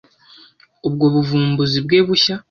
Ubwo 0.87 1.05
buvumbuzi 1.13 1.77
bwe 1.85 1.99
bushya 2.07 2.35